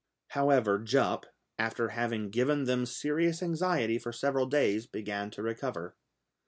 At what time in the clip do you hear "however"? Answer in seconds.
0.29-0.79